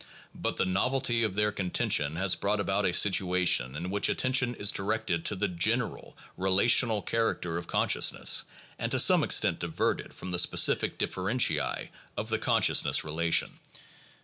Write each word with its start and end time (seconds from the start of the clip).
But 0.33 0.57
the 0.57 0.65
novelty 0.65 1.21
of 1.21 1.35
their 1.35 1.51
contention 1.51 2.15
has 2.15 2.33
brought 2.33 2.59
about 2.59 2.87
a 2.87 2.91
situation 2.91 3.75
in 3.75 3.91
which 3.91 4.09
attention 4.09 4.55
is 4.55 4.71
directed 4.71 5.25
to 5.25 5.35
the 5.35 5.47
general 5.47 6.17
relational 6.37 7.03
character 7.03 7.55
of 7.55 7.67
consciousness 7.67 8.43
and 8.79 8.91
to 8.91 8.97
some 8.97 9.23
extent 9.23 9.59
diverted 9.59 10.15
from 10.15 10.31
the 10.31 10.39
specific 10.39 10.97
differentiae 10.97 11.89
of 12.17 12.29
the 12.29 12.39
consciousness 12.39 13.03
relation. 13.03 13.59